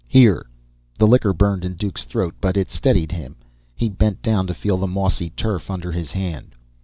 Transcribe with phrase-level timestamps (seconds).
[0.07, 0.47] Here!"
[0.97, 3.35] The liquor burned in Duke's throat, but it steadied him.
[3.75, 6.55] He bent down, to feel the mossy turf under his hand.